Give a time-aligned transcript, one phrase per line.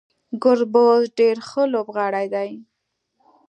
[0.43, 2.51] ګربز ډیر ښه لوبغاړی دی